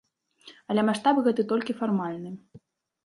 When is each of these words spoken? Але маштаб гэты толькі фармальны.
Але 0.73 0.81
маштаб 0.87 1.21
гэты 1.27 1.41
толькі 1.53 1.77
фармальны. 1.83 2.31